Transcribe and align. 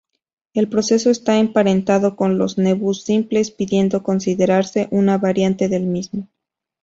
El 0.55 0.67
proceso 0.67 1.11
está 1.11 1.37
emparentado 1.37 2.15
con 2.15 2.39
los 2.39 2.57
nevus 2.57 3.03
simples, 3.03 3.51
pudiendo 3.51 4.01
considerarse 4.01 4.87
una 4.89 5.19
variante 5.19 5.69
del 5.69 5.83
mismo. 5.83 6.27